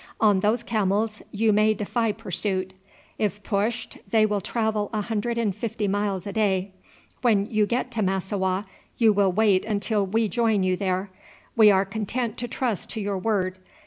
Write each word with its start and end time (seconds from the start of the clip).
On 0.19 0.39
those 0.39 0.63
camels 0.63 1.21
you 1.29 1.53
may 1.53 1.75
defy 1.75 2.11
pursuit. 2.11 2.73
If 3.19 3.43
pushed 3.43 3.99
they 4.09 4.25
will 4.25 4.41
travel 4.41 4.89
a 4.93 5.01
hundred 5.01 5.37
and 5.37 5.55
fifty 5.55 5.87
miles 5.87 6.25
a 6.25 6.33
day. 6.33 6.71
When 7.21 7.45
you 7.45 7.67
get 7.67 7.91
to 7.91 8.01
Massowah 8.01 8.65
you 8.97 9.13
will 9.13 9.31
wait 9.31 9.63
until 9.63 10.03
we 10.07 10.27
join 10.27 10.63
you 10.63 10.75
there. 10.75 11.11
We 11.55 11.69
are 11.69 11.85
content 11.85 12.35
to 12.37 12.47
trust 12.47 12.89
to 12.89 12.99
your 12.99 13.19
word. 13.19 13.59